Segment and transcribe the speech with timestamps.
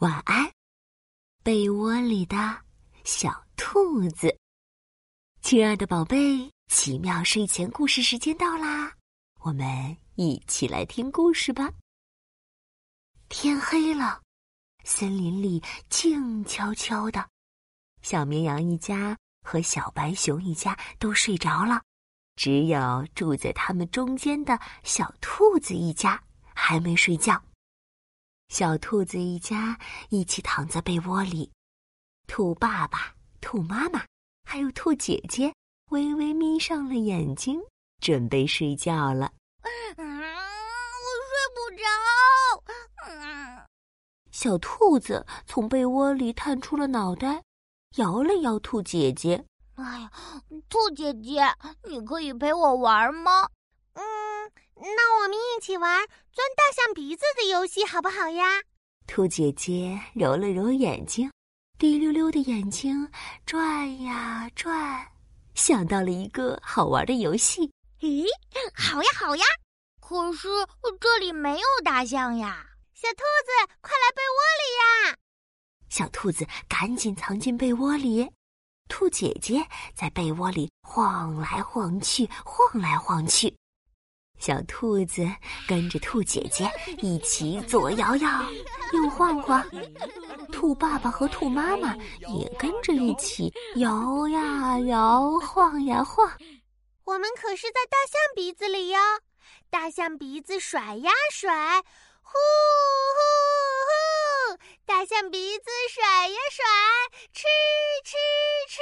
[0.00, 0.52] 晚安，
[1.42, 2.36] 被窝里的
[3.02, 4.38] 小兔子。
[5.40, 8.92] 亲爱的宝贝，奇妙睡前故事时间到啦，
[9.40, 11.72] 我们一起来听故事吧。
[13.30, 14.20] 天黑了，
[14.84, 17.26] 森林里静悄悄的，
[18.02, 21.82] 小绵羊一家和小白熊一家都睡着了，
[22.34, 26.22] 只有住在他们中间的小兔子一家
[26.54, 27.42] 还没睡觉。
[28.48, 29.78] 小兔子一家
[30.08, 31.50] 一起躺在被窝里，
[32.26, 34.04] 兔爸爸、兔妈妈
[34.44, 35.52] 还有兔姐姐
[35.90, 37.60] 微微眯上了眼睛，
[38.00, 39.32] 准备睡觉了。
[39.96, 40.24] 嗯，我
[41.26, 41.84] 睡不着。
[43.08, 43.66] 嗯，
[44.30, 47.42] 小兔子从被窝里探出了脑袋，
[47.96, 49.44] 摇了摇兔姐姐。
[49.74, 50.10] 哎呀，
[50.68, 51.42] 兔姐姐，
[51.88, 53.48] 你可以陪我玩吗？
[53.94, 54.35] 嗯。
[54.78, 58.62] 那我们一起玩钻大象鼻子的游戏好不好呀？
[59.06, 61.30] 兔姐姐揉了揉眼睛，
[61.78, 63.10] 滴溜溜的眼睛
[63.46, 65.06] 转呀转，
[65.54, 67.72] 想到了一个好玩的游戏。
[68.00, 68.26] 咦，
[68.74, 69.44] 好呀好呀！
[70.00, 70.48] 可是
[71.00, 72.66] 这里没有大象呀！
[72.92, 75.16] 小兔子，快来被窝里呀！
[75.88, 78.30] 小兔子赶紧藏进被窝里。
[78.88, 83.56] 兔姐姐在被窝里晃来晃去，晃来晃去。
[84.38, 85.26] 小兔子
[85.66, 86.70] 跟着兔姐姐
[87.02, 88.42] 一起左摇摇，
[88.92, 89.64] 右晃晃。
[90.52, 91.96] 兔爸爸和兔妈妈
[92.28, 96.30] 也跟着一起摇呀摇，晃呀晃。
[97.04, 98.98] 我们可是在大象鼻子里哟，
[99.70, 101.82] 大象鼻子甩呀甩，
[102.22, 102.32] 呼
[103.16, 103.20] 呼
[103.88, 104.58] 呼！
[104.84, 106.64] 大象鼻子甩呀甩，
[107.32, 107.42] 吃
[108.04, 108.16] 吃
[108.68, 108.80] 吃，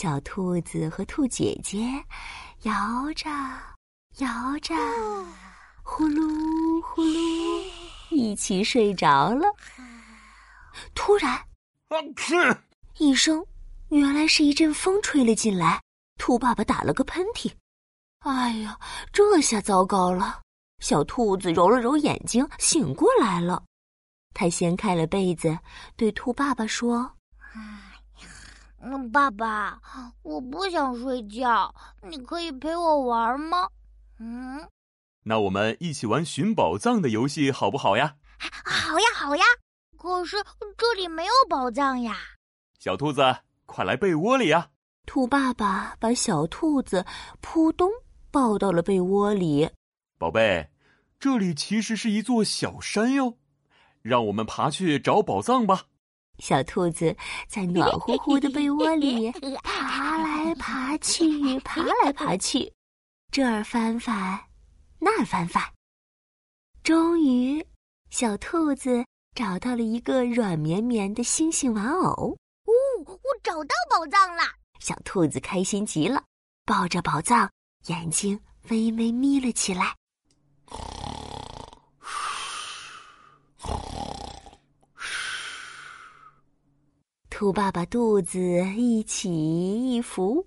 [0.00, 1.92] 小兔子和兔姐姐
[2.62, 2.72] 摇
[3.16, 3.28] 着
[4.18, 4.72] 摇着，
[5.82, 7.64] 呼噜呼噜，
[8.10, 9.52] 一起睡着了。
[10.94, 11.36] 突然，
[12.98, 13.44] 一声，
[13.88, 15.82] 原来是一阵风吹了进来。
[16.16, 17.52] 兔爸爸打了个喷嚏，
[18.20, 18.78] 哎呀，
[19.12, 20.42] 这下糟糕了！
[20.78, 23.64] 小兔子揉了揉眼睛，醒过来了。
[24.32, 25.58] 他掀开了被子，
[25.96, 27.16] 对兔爸爸说
[28.80, 29.80] ：“嗯，爸爸，
[30.22, 31.74] 我不想睡觉，
[32.08, 33.68] 你可以陪我玩吗
[34.20, 34.68] ？”“嗯，
[35.24, 38.16] 那我们一起玩寻宝藏的游戏好不好呀
[38.64, 39.44] ？”“好呀，好呀。
[39.98, 40.36] ”“可是
[40.76, 42.16] 这里没有宝藏呀。
[42.78, 43.20] ”“小兔子，
[43.66, 44.70] 快来被窝里呀！”
[45.06, 47.04] 兔爸爸把小兔子
[47.40, 47.90] 扑咚
[48.30, 49.70] 抱到了被窝里。
[50.18, 50.70] “宝贝，
[51.18, 53.38] 这里其实是一座小山哟。”
[54.02, 55.86] 让我们爬去找宝藏吧！
[56.38, 57.14] 小兔子
[57.48, 59.30] 在暖乎乎的被窝里
[59.62, 62.72] 爬来爬去，爬来爬去，
[63.32, 64.40] 这儿翻翻，
[64.98, 65.62] 那儿翻翻。
[66.82, 67.64] 终于，
[68.10, 69.04] 小兔子
[69.34, 72.36] 找到了一个软绵绵的星星玩偶。
[72.64, 72.72] 哦，
[73.04, 74.42] 我找到宝藏了！
[74.80, 76.24] 小兔子开心极了，
[76.64, 77.50] 抱着宝藏，
[77.86, 79.97] 眼睛微微眯了起来。
[87.38, 88.40] 兔爸爸肚子
[88.74, 90.44] 一起一伏，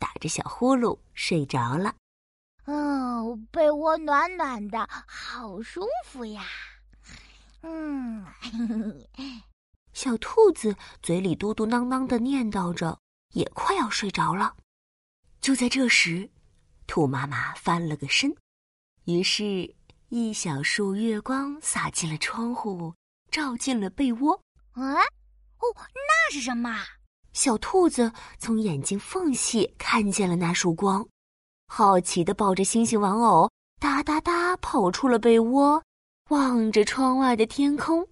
[0.00, 1.94] 打着小呼噜睡着了。
[2.64, 6.42] 嗯，被窝暖暖的，好舒服呀。
[7.60, 8.26] 嗯，
[9.94, 12.98] 小兔子嘴里嘟嘟囔囔的念叨着，
[13.34, 14.56] 也快要睡着了。
[15.40, 16.28] 就在这时，
[16.88, 18.34] 兔妈妈翻了个身，
[19.04, 19.72] 于是，
[20.08, 22.92] 一小束月光洒进了窗户，
[23.30, 24.34] 照进了被窝。
[24.72, 24.82] 啊！
[25.62, 26.84] 哦，那是什么？
[27.32, 31.08] 小兔子从眼睛缝隙看见了那束光，
[31.66, 33.50] 好奇的抱着星星玩偶，
[33.80, 35.82] 哒哒哒跑出了被窝，
[36.28, 38.06] 望着窗外的天空，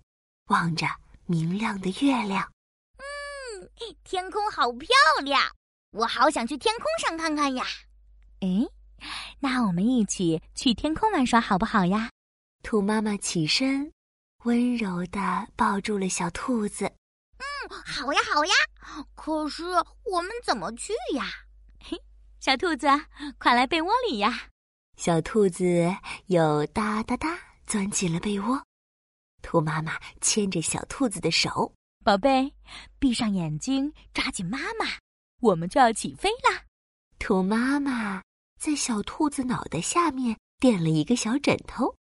[0.47, 0.87] 望着
[1.27, 2.51] 明亮的月亮。
[2.97, 3.69] 嗯，
[4.05, 4.89] 天空好漂
[5.23, 5.43] 亮，
[5.91, 7.65] 我好想去天空上看看呀。
[8.41, 8.67] 哎，
[9.39, 12.09] 那我们一起去天空玩耍好不好呀？
[12.63, 13.93] 兔妈妈起身，
[14.45, 16.91] 温柔的抱住了小兔子。
[17.69, 18.53] 好呀，好呀，
[19.15, 19.65] 可是
[20.05, 21.25] 我们怎么去呀？
[21.79, 21.97] 嘿，
[22.41, 22.87] 小兔子，
[23.39, 24.49] 快来被窝里呀！
[24.97, 25.65] 小兔子
[26.27, 28.63] 又哒哒哒钻进了被窝。
[29.43, 31.73] 兔妈妈牵着小兔子的手，
[32.05, 32.53] 宝贝，
[32.99, 34.87] 闭上眼睛，抓紧妈妈，
[35.41, 36.65] 我们就要起飞啦！
[37.19, 38.23] 兔妈妈
[38.59, 41.95] 在小兔子脑袋下面垫了一个小枕头，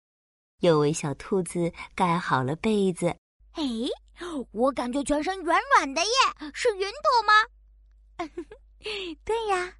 [0.60, 3.08] 又为小兔子盖好了被子。
[3.52, 3.62] 哎。
[4.52, 7.32] 我感觉全身软软的耶，是云朵吗？
[9.24, 9.74] 对呀，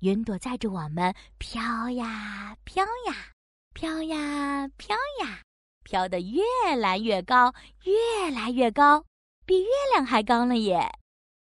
[0.00, 3.32] 云朵载着我们飘呀飘呀，
[3.74, 5.42] 飘呀飘呀，
[5.84, 6.42] 飘得越
[6.76, 7.52] 来越高，
[7.84, 9.04] 越来越高，
[9.44, 10.76] 比月亮还高了耶！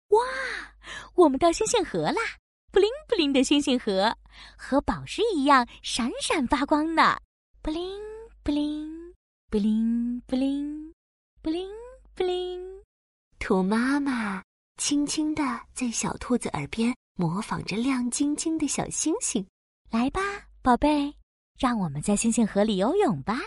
[0.09, 0.23] 哇，
[1.15, 2.21] 我们到星星河啦！
[2.71, 4.15] 布灵布灵的星星河，
[4.55, 7.17] 和宝石一样闪闪发光呢！
[7.61, 7.99] 布灵
[8.43, 9.13] 布灵，
[9.49, 10.93] 布灵布灵，
[11.41, 11.67] 布灵
[12.19, 12.59] 布灵。
[13.39, 14.43] 兔妈妈
[14.75, 15.41] 轻轻地
[15.73, 19.47] 在小兔子耳边模仿着亮晶晶的小星星。
[19.89, 20.19] 来吧，
[20.61, 21.15] 宝贝，
[21.57, 23.39] 让我们在星星河里游泳吧！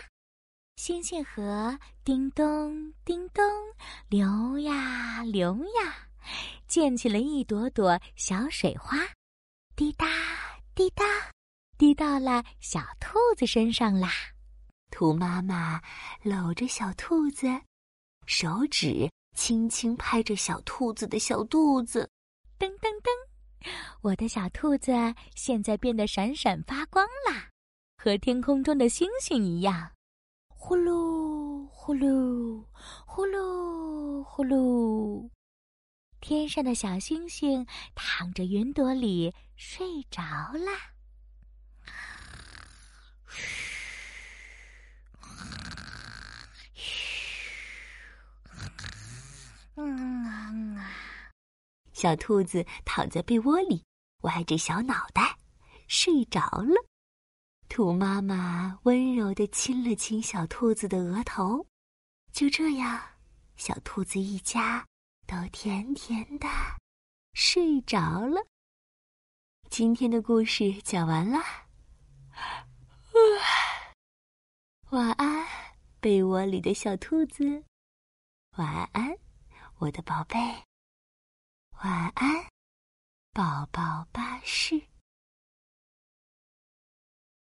[0.77, 3.45] 星星河叮咚叮咚
[4.09, 6.09] 流呀流呀。
[6.67, 8.97] 溅起了一朵朵小水花，
[9.75, 10.07] 滴答
[10.73, 11.05] 滴答，
[11.77, 14.09] 滴到了小兔子身上啦。
[14.89, 15.79] 兔妈妈
[16.23, 17.47] 搂着小兔子，
[18.25, 22.09] 手指轻轻拍着小兔子的小肚子，
[22.59, 23.09] 噔噔噔，
[24.01, 24.91] 我的小兔子
[25.35, 27.49] 现在变得闪闪发光啦，
[27.97, 29.91] 和天空中的星星一样。
[30.47, 32.65] 呼噜呼噜
[33.05, 35.29] 呼噜呼噜。
[36.21, 40.71] 天上的小星星躺着云朵里睡着啦。
[49.75, 50.79] 嗯，
[52.03, 53.85] 小兔子躺在被窝里，
[54.23, 55.37] 歪着小脑袋
[55.87, 56.75] 睡着了。
[57.69, 61.65] 兔妈妈温柔的亲了亲小兔子的额头，
[62.33, 63.01] 就这样，
[63.55, 64.85] 小兔子一家。
[65.25, 66.47] 都甜甜的
[67.33, 68.45] 睡着了。
[69.69, 71.39] 今天的故事讲完了，
[74.89, 75.47] 晚安，
[76.01, 77.63] 被窝里的小兔子。
[78.57, 79.17] 晚安，
[79.77, 80.37] 我的宝贝。
[81.83, 82.45] 晚安，
[83.33, 84.92] 宝宝巴士。